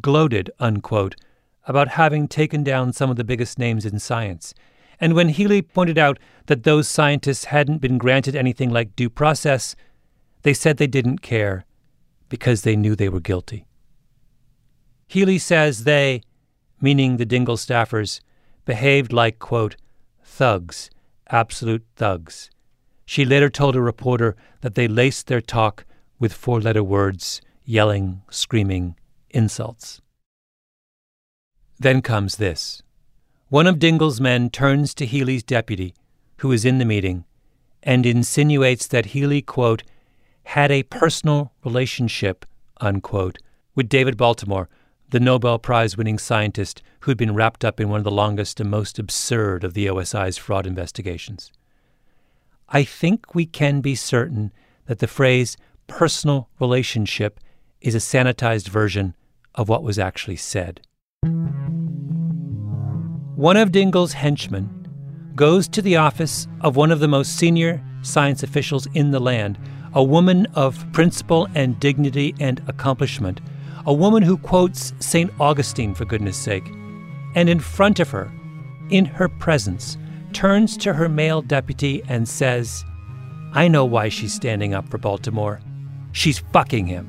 [0.00, 1.14] gloated, unquote,
[1.68, 4.54] about having taken down some of the biggest names in science.
[5.00, 9.76] And when Healy pointed out that those scientists hadn't been granted anything like due process,
[10.42, 11.64] they said they didn't care
[12.28, 13.66] because they knew they were guilty.
[15.12, 16.22] Healy says they,
[16.80, 18.20] meaning the Dingell staffers,
[18.64, 19.76] behaved like, quote,
[20.24, 20.88] thugs,
[21.28, 22.48] absolute thugs.
[23.04, 25.84] She later told a reporter that they laced their talk
[26.18, 28.96] with four letter words, yelling, screaming,
[29.28, 30.00] insults.
[31.78, 32.82] Then comes this.
[33.50, 35.94] One of Dingell's men turns to Healy's deputy,
[36.38, 37.26] who is in the meeting,
[37.82, 39.82] and insinuates that Healy, quote,
[40.44, 42.46] had a personal relationship,
[42.80, 43.36] unquote,
[43.74, 44.70] with David Baltimore,
[45.12, 48.70] the Nobel Prize winning scientist who'd been wrapped up in one of the longest and
[48.70, 51.52] most absurd of the OSI's fraud investigations.
[52.70, 54.52] I think we can be certain
[54.86, 57.38] that the phrase personal relationship
[57.82, 59.14] is a sanitized version
[59.54, 60.80] of what was actually said.
[63.36, 64.88] One of Dingell's henchmen
[65.34, 69.58] goes to the office of one of the most senior science officials in the land,
[69.92, 73.42] a woman of principle and dignity and accomplishment,
[73.86, 75.30] a woman who quotes St.
[75.40, 76.68] Augustine, for goodness sake,
[77.34, 78.32] and in front of her,
[78.90, 79.96] in her presence,
[80.32, 82.84] turns to her male deputy and says,
[83.52, 85.60] I know why she's standing up for Baltimore.
[86.12, 87.08] She's fucking him.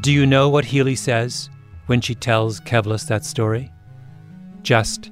[0.00, 1.48] Do you know what Healy says
[1.86, 3.70] when she tells Kevles that story?
[4.62, 5.10] Just,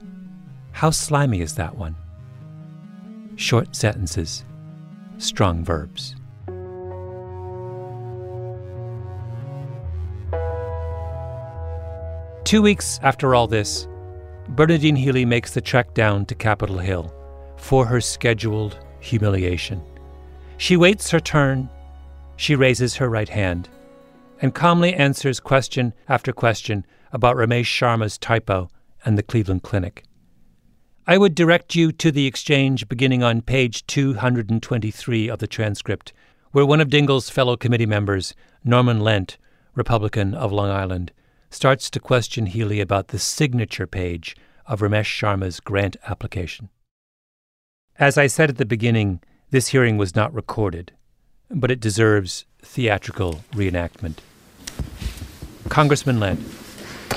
[0.72, 1.96] how slimy is that one?
[3.36, 4.44] Short sentences,
[5.18, 6.16] strong verbs.
[12.50, 13.86] Two weeks after all this,
[14.48, 17.14] Bernadine Healy makes the trek down to Capitol Hill
[17.56, 19.80] for her scheduled humiliation.
[20.56, 21.68] She waits her turn,
[22.34, 23.68] she raises her right hand,
[24.42, 28.68] and calmly answers question after question about Ramesh Sharma's typo
[29.04, 30.02] and the Cleveland Clinic.
[31.06, 36.12] I would direct you to the exchange beginning on page 223 of the transcript,
[36.50, 38.34] where one of Dingell's fellow committee members,
[38.64, 39.38] Norman Lent,
[39.76, 41.12] Republican of Long Island,
[41.50, 44.36] starts to question Healy about the signature page
[44.66, 46.70] of Ramesh Sharma's grant application.
[47.98, 50.92] As I said at the beginning, this hearing was not recorded,
[51.50, 54.18] but it deserves theatrical reenactment.
[55.68, 56.40] Congressman Lent.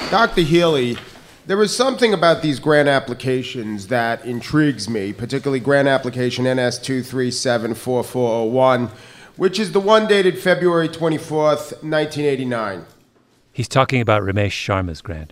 [0.09, 0.41] Dr.
[0.41, 0.97] Healy,
[1.45, 8.89] there is something about these grant applications that intrigues me, particularly grant application NS 2374401,
[9.35, 12.85] which is the one dated February 24th, 1989.
[13.53, 15.31] He's talking about Ramesh Sharma's grant.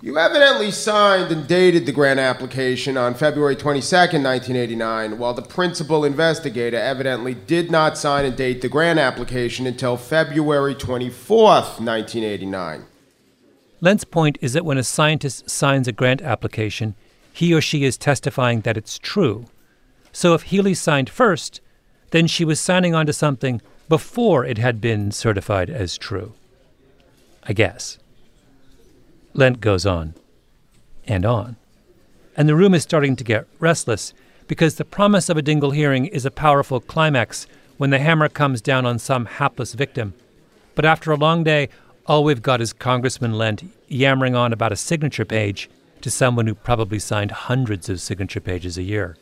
[0.00, 6.04] You evidently signed and dated the grant application on February 22, 1989, while the principal
[6.04, 12.84] investigator evidently did not sign and date the grant application until February 24, 1989.
[13.80, 16.94] Lent's point is that when a scientist signs a grant application,
[17.32, 19.46] he or she is testifying that it's true.
[20.12, 21.60] So if Healy signed first,
[22.10, 26.34] then she was signing on to something before it had been certified as true.
[27.48, 27.98] I guess.
[29.32, 30.14] Lent goes on
[31.06, 31.56] and on.
[32.36, 34.12] And the room is starting to get restless
[34.46, 37.46] because the promise of a Dingell hearing is a powerful climax
[37.78, 40.14] when the hammer comes down on some hapless victim.
[40.74, 41.68] But after a long day,
[42.06, 45.68] all we've got is Congressman Lent yammering on about a signature page
[46.02, 49.16] to someone who probably signed hundreds of signature pages a year.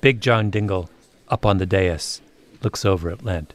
[0.00, 0.88] Big John Dingell,
[1.28, 2.20] up on the dais,
[2.62, 3.54] looks over at Lent.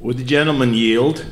[0.00, 1.26] Would the gentleman yield?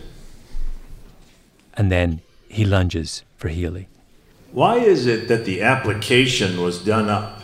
[1.74, 3.88] And then he lunges for Healy.
[4.52, 7.42] Why is it that the application was done up?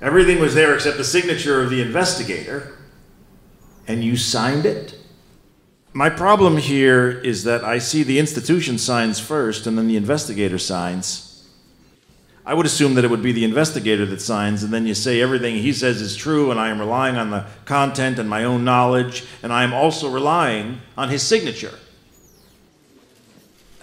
[0.00, 2.76] Everything was there except the signature of the investigator,
[3.86, 4.98] and you signed it?
[5.92, 10.58] My problem here is that I see the institution signs first and then the investigator
[10.58, 11.48] signs.
[12.44, 15.20] I would assume that it would be the investigator that signs, and then you say
[15.20, 18.64] everything he says is true, and I am relying on the content and my own
[18.64, 21.76] knowledge, and I am also relying on his signature.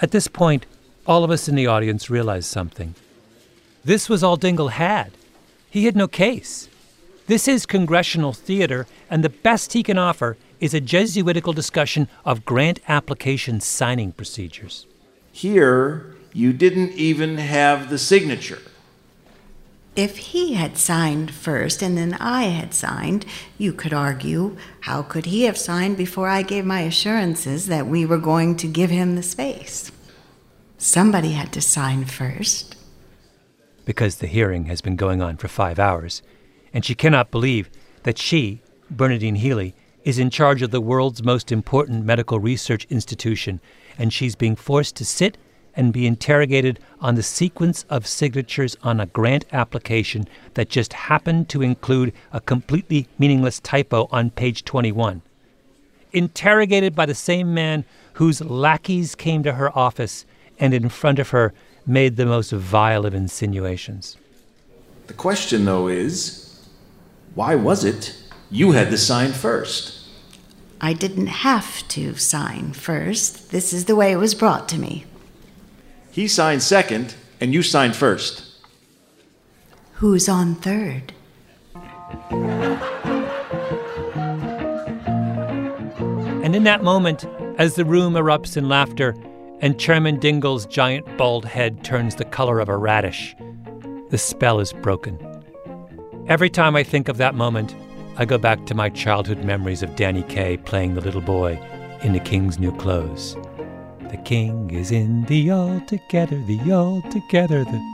[0.03, 0.65] At this point,
[1.07, 2.93] all of us in the audience realized something.
[3.85, 5.13] This was all Dingell had.
[5.69, 6.67] He had no case.
[7.27, 12.43] This is congressional theater, and the best he can offer is a Jesuitical discussion of
[12.43, 14.87] grant application signing procedures.
[15.31, 18.59] Here, you didn't even have the signature.
[19.95, 23.25] If he had signed first and then I had signed,
[23.57, 28.05] you could argue, how could he have signed before I gave my assurances that we
[28.05, 29.92] were going to give him the space?
[30.83, 32.75] Somebody had to sign first.
[33.85, 36.21] Because the hearing has been going on for five hours,
[36.73, 37.69] and she cannot believe
[38.03, 38.61] that she,
[38.91, 43.61] Bernadine Healy, is in charge of the world's most important medical research institution,
[43.97, 45.37] and she's being forced to sit
[45.73, 51.47] and be interrogated on the sequence of signatures on a grant application that just happened
[51.47, 55.21] to include a completely meaningless typo on page 21.
[56.11, 60.25] Interrogated by the same man whose lackeys came to her office
[60.59, 61.53] and in front of her
[61.85, 64.17] made the most vile of insinuations.
[65.07, 66.67] The question, though, is
[67.35, 68.15] why was it
[68.49, 70.07] you had to sign first?
[70.79, 73.51] I didn't have to sign first.
[73.51, 75.05] This is the way it was brought to me.
[76.11, 78.43] He signed second, and you signed first.
[79.93, 81.13] Who's on third?
[86.43, 87.25] And in that moment,
[87.57, 89.15] as the room erupts in laughter
[89.63, 93.33] and Chairman Dingell's giant bald head turns the color of a radish,
[94.09, 95.17] the spell is broken.
[96.27, 97.73] Every time I think of that moment,
[98.17, 101.57] I go back to my childhood memories of Danny Kaye playing the little boy
[102.01, 103.37] in The King's New Clothes.
[104.11, 107.93] The king is in the altogether, the altogether, the.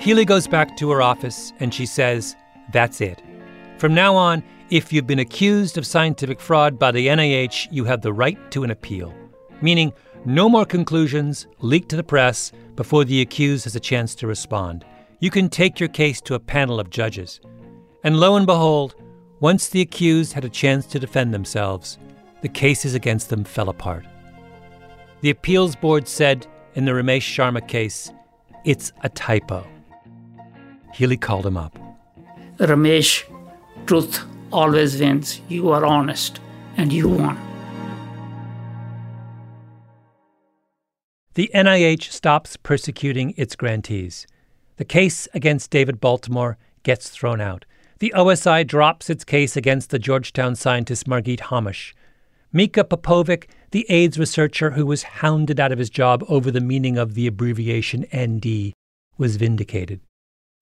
[0.00, 2.36] Healy goes back to her office and she says,
[2.72, 3.22] That's it.
[3.76, 4.42] From now on,
[4.72, 8.64] if you've been accused of scientific fraud by the NIH, you have the right to
[8.64, 9.12] an appeal.
[9.60, 9.92] Meaning,
[10.24, 14.82] no more conclusions leaked to the press before the accused has a chance to respond.
[15.20, 17.38] You can take your case to a panel of judges.
[18.02, 18.94] And lo and behold,
[19.40, 21.98] once the accused had a chance to defend themselves,
[22.40, 24.06] the cases against them fell apart.
[25.20, 28.10] The appeals board said in the Ramesh Sharma case,
[28.64, 29.66] it's a typo.
[30.94, 31.78] Healy called him up.
[32.56, 33.24] Ramesh,
[33.84, 35.40] truth always wins.
[35.48, 36.40] You are honest,
[36.76, 37.38] and you won.
[41.34, 44.26] The NIH stops persecuting its grantees.
[44.76, 47.64] The case against David Baltimore gets thrown out.
[48.00, 51.94] The OSI drops its case against the Georgetown scientist Margit Hamosh.
[52.52, 56.98] Mika Popovic, the AIDS researcher who was hounded out of his job over the meaning
[56.98, 58.74] of the abbreviation ND,
[59.16, 60.00] was vindicated.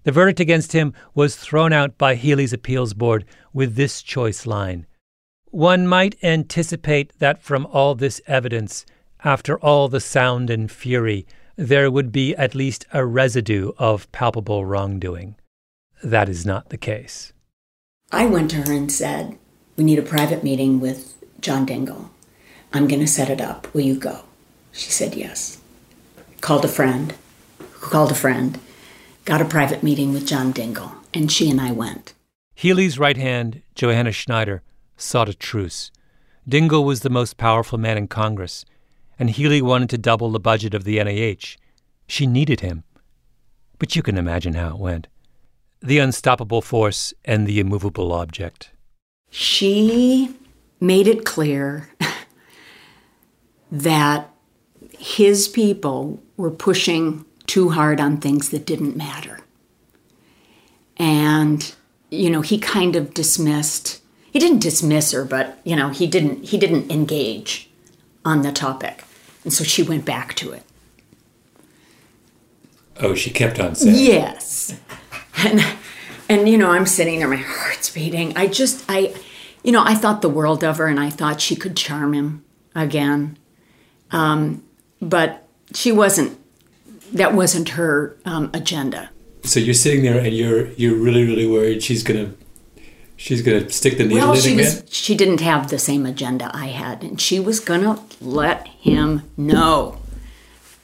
[0.03, 4.87] The verdict against him was thrown out by Healy's appeals board with this choice line
[5.51, 8.87] One might anticipate that from all this evidence,
[9.25, 11.27] after all the sound and fury,
[11.57, 15.37] there would be at least a residue of palpable wrongdoing.
[16.03, 17.35] That is not the case.
[18.11, 19.37] I went to her and said,
[19.77, 22.09] We need a private meeting with John Dingell.
[22.73, 23.73] I'm going to set it up.
[23.75, 24.25] Will you go?
[24.73, 25.61] She said yes.
[26.41, 27.15] Called a friend,
[27.81, 28.59] called a friend,
[29.31, 32.15] got a private meeting with John Dingell, and she and I went.
[32.57, 34.65] Healy's right hand, Johanna Schneider,
[34.97, 35.93] sought a truce.
[36.49, 38.65] Dingell was the most powerful man in Congress,
[39.21, 41.59] and Healy wanted to double the budget of the NIH.
[42.09, 42.83] She needed him.
[43.79, 45.07] But you can imagine how it went
[45.81, 48.73] the unstoppable force and the immovable object.
[49.31, 50.35] She
[50.81, 51.89] made it clear
[53.71, 54.29] that
[54.99, 59.41] his people were pushing too hard on things that didn't matter.
[60.97, 61.75] And,
[62.11, 66.45] you know, he kind of dismissed, he didn't dismiss her, but, you know, he didn't,
[66.45, 67.69] he didn't engage
[68.25, 69.05] on the topic.
[69.43, 70.63] And so she went back to it.
[73.01, 73.97] Oh, she kept on saying.
[73.97, 74.79] Yes.
[75.39, 75.65] And
[76.29, 78.37] and you know, I'm sitting there, my heart's beating.
[78.37, 79.15] I just I
[79.65, 82.45] you know, I thought the world of her and I thought she could charm him
[82.75, 83.39] again.
[84.11, 84.63] Um,
[85.01, 86.39] but she wasn't
[87.13, 89.11] that wasn't her um, agenda.
[89.45, 92.33] So you're sitting there and you're you're really, really worried she's gonna
[93.17, 94.65] she's gonna stick the needle well, in she again?
[94.65, 99.23] Was, she didn't have the same agenda I had, and she was gonna let him
[99.37, 100.01] know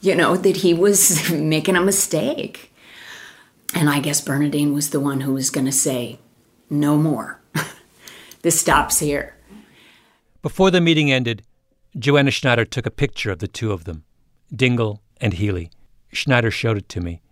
[0.07, 2.73] you know, that he was making a mistake.
[3.75, 6.19] And I guess Bernadine was the one who was going to say,
[6.71, 7.41] no more.
[8.43, 9.35] this stops here.
[10.43, 11.43] Before the meeting ended,
[11.99, 14.05] Johanna Schneider took a picture of the two of them,
[14.55, 15.71] Dingell and Healy.
[16.13, 17.23] Schneider showed it to me.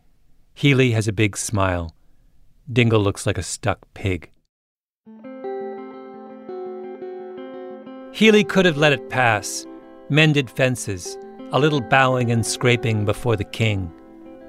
[0.54, 1.94] Healy has a big smile.
[2.72, 4.30] Dingell looks like a stuck pig.
[8.12, 9.66] Healy could have let it pass,
[10.08, 11.18] mended fences,
[11.50, 13.92] a little bowing and scraping before the king,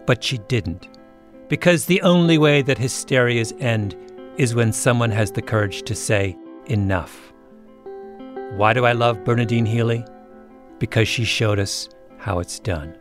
[0.06, 0.88] but she didn't.
[1.48, 3.96] Because the only way that hysterias end
[4.38, 7.34] is when someone has the courage to say, enough.
[8.56, 10.06] Why do I love Bernadine Healy?
[10.80, 12.96] Because she showed us how it's done.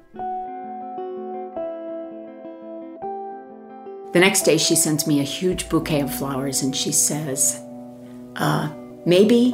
[4.15, 7.61] The next day, she sends me a huge bouquet of flowers and she says,
[8.37, 8.73] uh,
[9.05, 9.51] maybe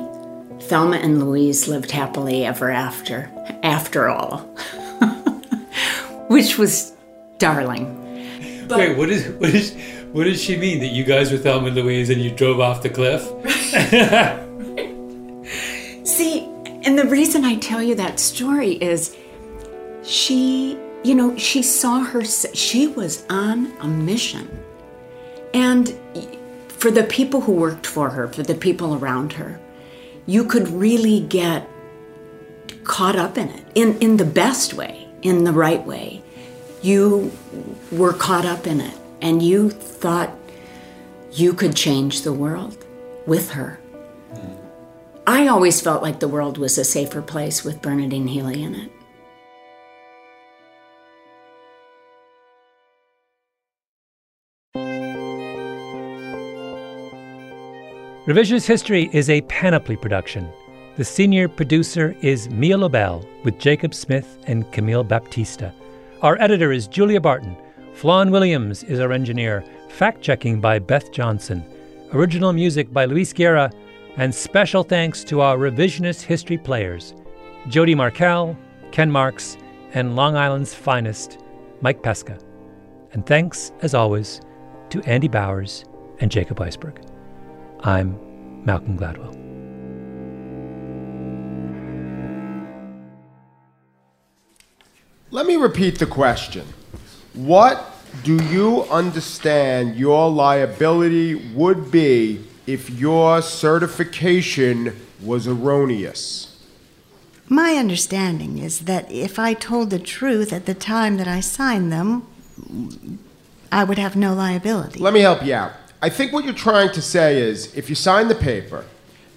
[0.61, 3.31] Thelma and Louise lived happily ever after,
[3.63, 4.41] after all.
[6.29, 6.93] Which was
[7.39, 8.67] darling.
[8.69, 9.75] But, Wait, what is what is
[10.13, 10.81] what does she mean?
[10.81, 13.23] That you guys were Thelma and Louise and you drove off the cliff?
[16.07, 16.45] See,
[16.85, 19.17] and the reason I tell you that story is
[20.03, 24.48] she, you know, she saw her, she was on a mission.
[25.55, 25.94] And
[26.68, 29.61] for the people who worked for her, for the people around her,
[30.26, 31.68] you could really get
[32.84, 36.22] caught up in it in, in the best way, in the right way.
[36.82, 37.32] You
[37.90, 40.34] were caught up in it and you thought
[41.32, 42.84] you could change the world
[43.26, 43.78] with her.
[44.32, 44.55] Hmm.
[45.26, 48.90] I always felt like the world was a safer place with Bernadine Healy in it.
[58.31, 60.49] Revisionist History is a panoply production.
[60.97, 65.74] The senior producer is Mia Lobel with Jacob Smith and Camille Baptista.
[66.22, 67.57] Our editor is Julia Barton.
[67.93, 69.64] Flawn Williams is our engineer.
[69.89, 71.64] Fact checking by Beth Johnson.
[72.12, 73.68] Original music by Luis Guerra.
[74.16, 77.14] And special thanks to our revisionist history players
[77.66, 78.57] Jody Markell,
[78.93, 79.57] Ken Marks,
[79.93, 81.41] and Long Island's finest,
[81.81, 82.39] Mike Pesca.
[83.12, 84.41] And thanks, as always,
[84.91, 85.85] to Andy Bowers
[86.20, 87.10] and Jacob Weisberg.
[87.83, 88.18] I'm
[88.64, 89.37] Malcolm Gladwell.
[95.31, 96.66] Let me repeat the question.
[97.35, 97.87] What
[98.24, 106.66] do you understand your liability would be if your certification was erroneous?
[107.49, 111.93] My understanding is that if I told the truth at the time that I signed
[111.93, 112.26] them,
[113.72, 115.01] I would have no liability.
[115.01, 115.72] Let me help you out.
[116.03, 118.86] I think what you're trying to say is if you signed the paper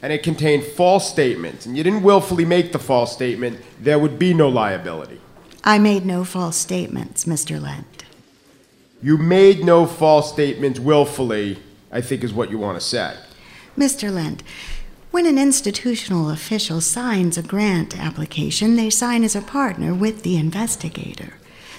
[0.02, 4.18] and it contained false statements and you didn't willfully make the false statement, there would
[4.18, 5.20] be no liability.
[5.66, 7.62] I made no false statements, Mr.
[7.62, 8.06] Lent.
[9.02, 11.60] You made no false statements willfully,
[11.92, 13.18] I think is what you want to say.
[13.78, 14.14] Mr.
[14.14, 14.42] Lent,
[15.12, 20.38] when an institutional official signs a grant application, they sign as a partner with the
[20.38, 21.34] investigator.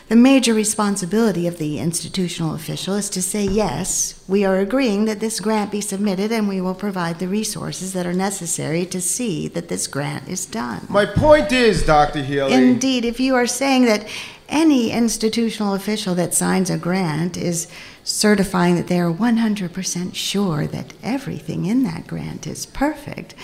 [0.08, 5.20] The major responsibility of the institutional official is to say, yes, we are agreeing that
[5.20, 9.48] this grant be submitted and we will provide the resources that are necessary to see
[9.48, 10.86] that this grant is done.
[10.90, 12.22] My point is, Dr.
[12.22, 12.52] Healy.
[12.52, 14.06] Indeed, if you are saying that
[14.46, 17.66] any institutional official that signs a grant is
[18.04, 23.34] certifying that they are 100% sure that everything in that grant is perfect,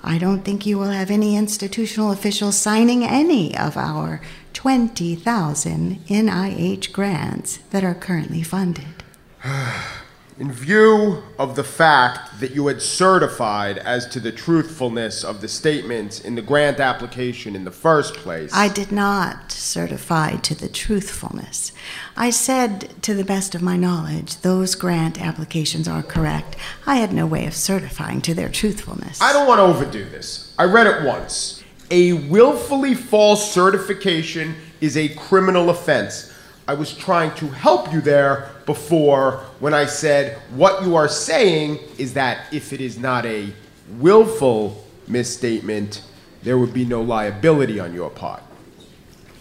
[0.00, 4.20] I don't think you will have any institutional official signing any of our
[4.64, 9.04] 20,000 NIH grants that are currently funded.
[10.38, 15.48] In view of the fact that you had certified as to the truthfulness of the
[15.48, 18.52] statements in the grant application in the first place.
[18.54, 21.70] I did not certify to the truthfulness.
[22.16, 26.56] I said, to the best of my knowledge, those grant applications are correct.
[26.86, 29.20] I had no way of certifying to their truthfulness.
[29.20, 30.54] I don't want to overdo this.
[30.58, 31.63] I read it once.
[31.90, 36.32] A willfully false certification is a criminal offense.
[36.66, 41.78] I was trying to help you there before when I said what you are saying
[41.98, 43.52] is that if it is not a
[43.98, 46.02] willful misstatement,
[46.42, 48.42] there would be no liability on your part.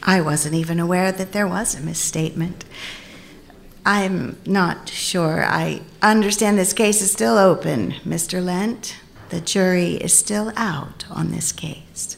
[0.01, 2.65] I wasn't even aware that there was a misstatement.
[3.85, 5.45] I'm not sure.
[5.45, 8.43] I understand this case is still open, Mr.
[8.43, 8.97] Lent.
[9.29, 12.17] The jury is still out on this case.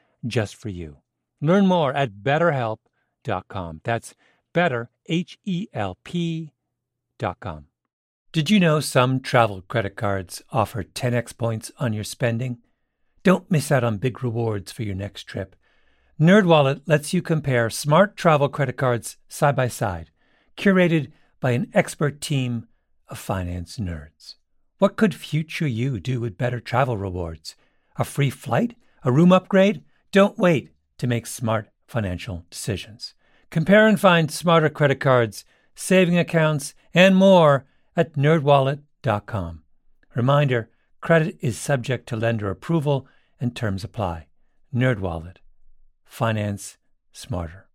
[0.25, 0.97] just for you.
[1.41, 3.81] Learn more at betterhelp.com.
[3.83, 4.15] That's
[4.53, 6.51] better, H E L P
[7.17, 7.65] dot com.
[8.31, 12.59] Did you know some travel credit cards offer 10x points on your spending?
[13.23, 15.55] Don't miss out on big rewards for your next trip.
[16.19, 20.11] NerdWallet lets you compare smart travel credit cards side by side,
[20.55, 22.67] curated by an expert team
[23.09, 24.35] of finance nerds.
[24.77, 27.55] What could future you do with better travel rewards?
[27.97, 28.75] A free flight?
[29.03, 29.83] A room upgrade?
[30.11, 33.13] Don't wait to make smart financial decisions.
[33.49, 39.63] Compare and find smarter credit cards, saving accounts, and more at nerdwallet.com.
[40.15, 43.07] Reminder, credit is subject to lender approval
[43.39, 44.27] and terms apply.
[44.73, 45.37] NerdWallet.
[46.05, 46.77] Finance
[47.11, 47.67] smarter.